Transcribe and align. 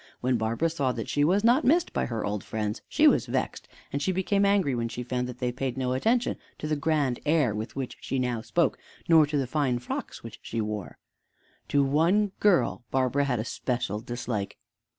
When 0.19 0.35
Barbara 0.39 0.71
saw 0.71 0.91
that 0.93 1.09
she 1.09 1.23
was 1.23 1.43
not 1.43 1.63
missed 1.63 1.93
by 1.93 2.07
her 2.07 2.25
old 2.25 2.43
friends 2.43 2.81
she 2.89 3.07
was 3.07 3.27
vexed, 3.27 3.67
and 3.93 4.01
she 4.01 4.11
became 4.11 4.47
angry 4.47 4.73
when 4.73 4.89
she 4.89 5.03
found 5.03 5.27
that 5.27 5.37
they 5.37 5.51
paid 5.51 5.77
no 5.77 5.93
attention 5.93 6.37
to 6.57 6.65
the 6.67 6.75
grand 6.75 7.19
air 7.23 7.53
with 7.53 7.75
which 7.75 7.99
she 8.01 8.17
now 8.17 8.41
spoke 8.41 8.79
nor 9.07 9.27
to 9.27 9.37
the 9.37 9.45
fine 9.45 9.77
frocks 9.77 10.23
which 10.23 10.39
she 10.41 10.59
wore. 10.59 10.97
To 11.67 11.83
one 11.83 12.31
girl 12.39 12.83
Barbara 12.89 13.25
had 13.25 13.37
a 13.37 13.45
special 13.45 13.99
dislike. 13.99 14.57